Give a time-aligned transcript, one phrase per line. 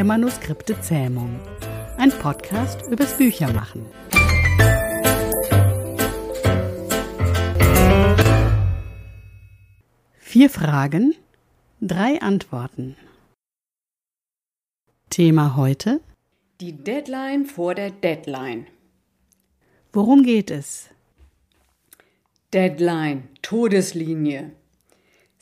[0.00, 1.38] der Manuskripte Zähmung.
[1.98, 3.84] Ein Podcast übers Büchermachen.
[10.16, 11.14] Vier Fragen,
[11.82, 12.96] drei Antworten.
[15.10, 16.00] Thema heute?
[16.62, 18.68] Die Deadline vor der Deadline.
[19.92, 20.88] Worum geht es?
[22.54, 24.52] Deadline, Todeslinie.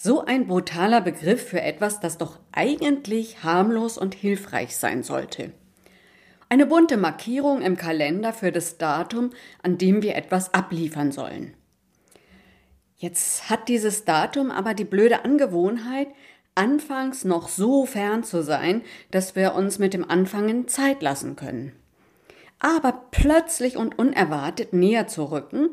[0.01, 5.53] So ein brutaler Begriff für etwas, das doch eigentlich harmlos und hilfreich sein sollte.
[6.49, 9.31] Eine bunte Markierung im Kalender für das Datum,
[9.61, 11.55] an dem wir etwas abliefern sollen.
[12.97, 16.07] Jetzt hat dieses Datum aber die blöde Angewohnheit,
[16.55, 21.73] anfangs noch so fern zu sein, dass wir uns mit dem Anfangen Zeit lassen können.
[22.61, 25.71] Aber plötzlich und unerwartet näher zu rücken,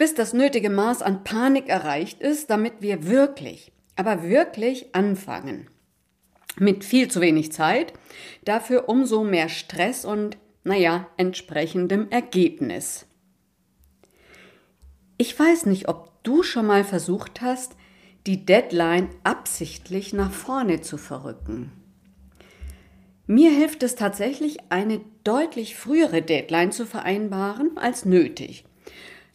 [0.00, 5.68] bis das nötige Maß an Panik erreicht ist, damit wir wirklich, aber wirklich anfangen.
[6.56, 7.92] Mit viel zu wenig Zeit,
[8.46, 13.08] dafür umso mehr Stress und, naja, entsprechendem Ergebnis.
[15.18, 17.76] Ich weiß nicht, ob du schon mal versucht hast,
[18.26, 21.72] die Deadline absichtlich nach vorne zu verrücken.
[23.26, 28.64] Mir hilft es tatsächlich, eine deutlich frühere Deadline zu vereinbaren als nötig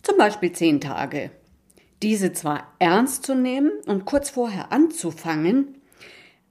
[0.06, 1.32] zum Beispiel zehn Tage.
[2.04, 5.82] Diese zwar ernst zu nehmen und kurz vorher anzufangen,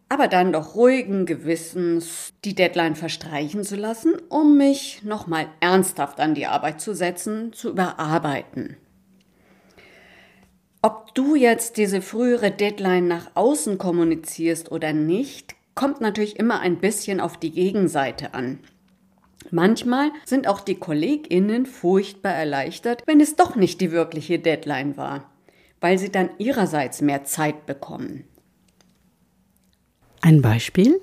[0.08, 6.34] aber dann doch ruhigen Gewissens die Deadline verstreichen zu lassen, um mich nochmal ernsthaft an
[6.34, 8.76] die Arbeit zu setzen, zu überarbeiten.
[10.82, 16.78] Ob du jetzt diese frühere Deadline nach außen kommunizierst oder nicht, kommt natürlich immer ein
[16.78, 18.58] bisschen auf die Gegenseite an.
[19.50, 25.30] Manchmal sind auch die KollegInnen furchtbar erleichtert, wenn es doch nicht die wirkliche Deadline war,
[25.80, 28.24] weil sie dann ihrerseits mehr Zeit bekommen.
[30.20, 31.00] Ein Beispiel?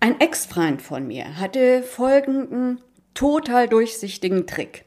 [0.00, 2.80] Ein Ex-Freund von mir hatte folgenden
[3.14, 4.84] total durchsichtigen Trick.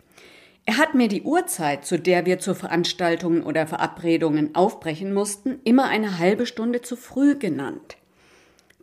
[0.66, 5.85] Er hat mir die Uhrzeit, zu der wir zu Veranstaltungen oder Verabredungen aufbrechen mussten, immer
[5.85, 7.95] eine halbe Stunde zu früh genannt.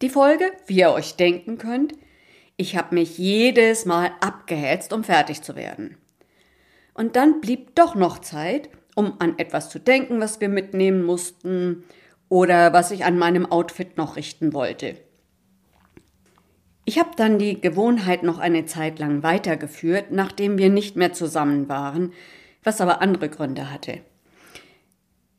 [0.00, 1.92] Die Folge, wie ihr euch denken könnt,
[2.56, 5.96] ich habe mich jedes Mal abgehetzt, um fertig zu werden.
[6.94, 11.84] Und dann blieb doch noch Zeit, um an etwas zu denken, was wir mitnehmen mussten
[12.28, 14.96] oder was ich an meinem Outfit noch richten wollte.
[16.84, 21.68] Ich habe dann die Gewohnheit noch eine Zeit lang weitergeführt, nachdem wir nicht mehr zusammen
[21.68, 22.12] waren,
[22.62, 24.02] was aber andere Gründe hatte.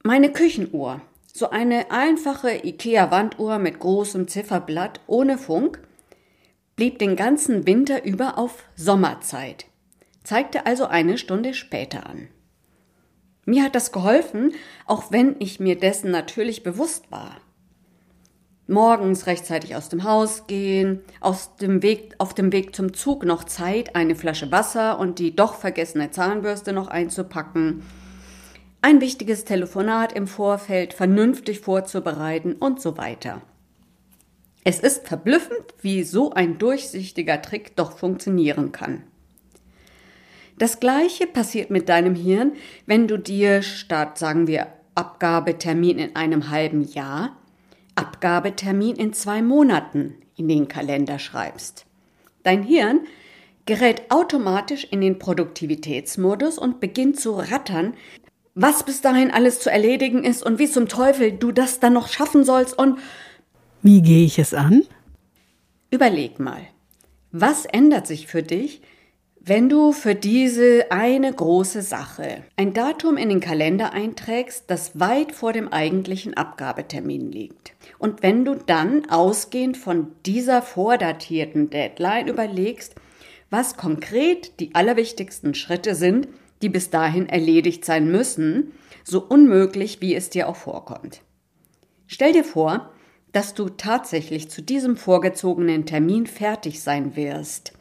[0.03, 5.84] Meine Küchenuhr, so eine einfache IKEA-Wanduhr mit großem Zifferblatt ohne Funk,
[6.75, 9.65] blieb den ganzen Winter über auf Sommerzeit,
[10.23, 12.27] zeigte also eine Stunde später an.
[13.45, 14.53] Mir hat das geholfen,
[14.85, 17.37] auch wenn ich mir dessen natürlich bewusst war.
[18.67, 23.43] Morgens rechtzeitig aus dem Haus gehen, aus dem Weg, auf dem Weg zum Zug noch
[23.43, 27.83] Zeit, eine Flasche Wasser und die doch vergessene Zahnbürste noch einzupacken,
[28.81, 33.41] ein wichtiges Telefonat im Vorfeld vernünftig vorzubereiten und so weiter.
[34.67, 39.03] Es ist verblüffend, wie so ein durchsichtiger Trick doch funktionieren kann.
[40.57, 42.53] Das gleiche passiert mit deinem Hirn,
[42.87, 47.37] wenn du dir statt, sagen wir, Abgabetermin in einem halben Jahr,
[47.93, 51.85] Abgabetermin in zwei Monaten in den Kalender schreibst.
[52.41, 53.01] Dein Hirn
[53.67, 57.93] gerät automatisch in den Produktivitätsmodus und beginnt zu rattern,
[58.55, 62.07] was bis dahin alles zu erledigen ist und wie zum Teufel du das dann noch
[62.07, 62.97] schaffen sollst und
[63.85, 64.83] wie gehe ich es an?
[65.91, 66.61] Überleg mal,
[67.31, 68.81] was ändert sich für dich,
[69.39, 75.33] wenn du für diese eine große Sache ein Datum in den Kalender einträgst, das weit
[75.33, 77.73] vor dem eigentlichen Abgabetermin liegt.
[77.99, 82.95] Und wenn du dann ausgehend von dieser vordatierten Deadline überlegst,
[83.51, 86.27] was konkret die allerwichtigsten Schritte sind,
[86.63, 88.71] die bis dahin erledigt sein müssen,
[89.03, 91.21] so unmöglich wie es dir auch vorkommt.
[92.07, 92.89] Stell dir vor,
[93.35, 97.73] dass du tatsächlich zu diesem vorgezogenen Termin fertig sein wirst.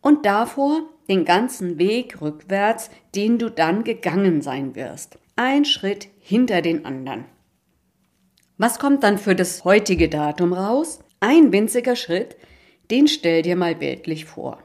[0.00, 5.18] Und davor den ganzen Weg rückwärts, den du dann gegangen sein wirst.
[5.34, 7.24] Ein Schritt hinter den anderen.
[8.56, 11.00] Was kommt dann für das heutige Datum raus?
[11.18, 12.36] Ein winziger Schritt,
[12.92, 14.62] den stell dir mal bildlich vor.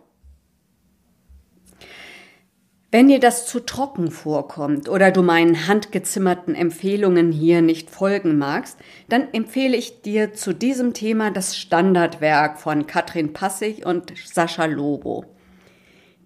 [2.91, 8.79] Wenn dir das zu trocken vorkommt oder du meinen handgezimmerten Empfehlungen hier nicht folgen magst,
[9.09, 15.25] dann empfehle ich dir zu diesem Thema das Standardwerk von Katrin Passig und Sascha Lobo.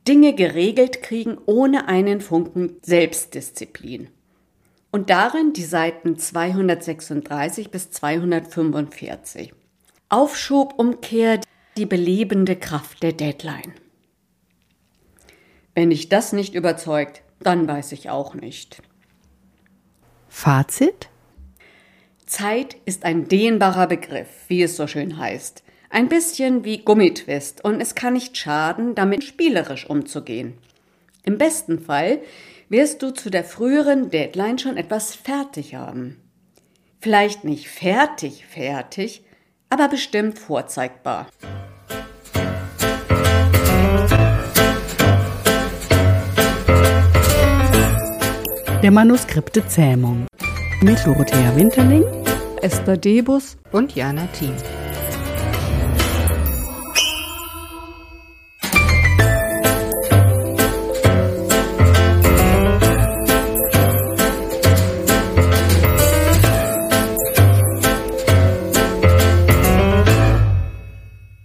[0.07, 4.07] Dinge geregelt kriegen ohne einen Funken Selbstdisziplin.
[4.89, 9.53] Und darin die Seiten 236 bis 245.
[10.07, 11.41] Aufschubumkehr
[11.75, 13.73] die belebende Kraft der Deadline.
[15.75, 18.81] Wenn dich das nicht überzeugt, dann weiß ich auch nicht.
[20.29, 21.09] Fazit?
[22.25, 25.63] Zeit ist ein dehnbarer Begriff, wie es so schön heißt.
[25.89, 30.57] Ein bisschen wie Gummitwist und es kann nicht schaden, damit spielerisch umzugehen.
[31.23, 32.19] Im besten Fall
[32.69, 36.19] wirst du zu der früheren Deadline schon etwas fertig haben.
[36.99, 39.23] Vielleicht nicht fertig, fertig,
[39.69, 41.27] aber bestimmt vorzeigbar.
[48.83, 50.27] Der Manuskripte Zähmung
[50.81, 52.03] mit Dorothea Winterling,
[52.61, 54.51] Esther Debus und Jana Thiem.